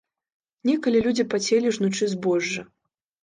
[0.69, 2.65] Некалі людзі пацелі, жнучы збожжа.